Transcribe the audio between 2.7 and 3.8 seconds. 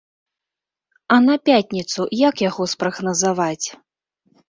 спрагназаваць?